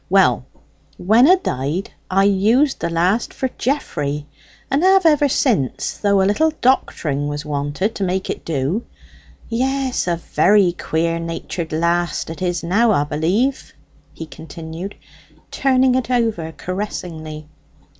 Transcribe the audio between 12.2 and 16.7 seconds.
it is now, 'a b'lieve," he continued, turning it over